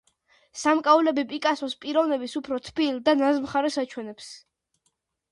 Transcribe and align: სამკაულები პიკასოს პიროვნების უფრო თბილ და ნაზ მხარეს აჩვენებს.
სამკაულები 0.59 1.25
პიკასოს 1.33 1.75
პიროვნების 1.83 2.33
უფრო 2.39 2.57
თბილ 2.69 2.97
და 3.09 3.15
ნაზ 3.19 3.37
მხარეს 3.43 3.77
აჩვენებს. 3.83 4.31